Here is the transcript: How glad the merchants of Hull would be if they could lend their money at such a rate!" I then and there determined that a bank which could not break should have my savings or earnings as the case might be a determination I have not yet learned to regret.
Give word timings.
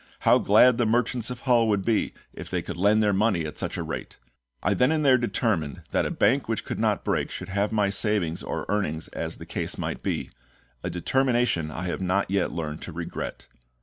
How 0.21 0.39
glad 0.39 0.79
the 0.79 0.87
merchants 0.87 1.29
of 1.29 1.41
Hull 1.41 1.67
would 1.69 1.85
be 1.85 2.15
if 2.33 2.49
they 2.49 2.63
could 2.63 2.75
lend 2.75 3.03
their 3.03 3.13
money 3.13 3.45
at 3.45 3.59
such 3.59 3.77
a 3.77 3.83
rate!" 3.83 4.17
I 4.63 4.73
then 4.73 4.91
and 4.91 5.05
there 5.05 5.19
determined 5.19 5.83
that 5.91 6.07
a 6.07 6.09
bank 6.09 6.49
which 6.49 6.65
could 6.65 6.79
not 6.79 7.03
break 7.03 7.29
should 7.29 7.49
have 7.49 7.71
my 7.71 7.89
savings 7.91 8.41
or 8.41 8.65
earnings 8.67 9.09
as 9.09 9.35
the 9.35 9.45
case 9.45 9.77
might 9.77 10.01
be 10.01 10.31
a 10.83 10.89
determination 10.89 11.69
I 11.69 11.83
have 11.83 12.01
not 12.01 12.31
yet 12.31 12.51
learned 12.51 12.81
to 12.81 12.91
regret. 12.91 13.45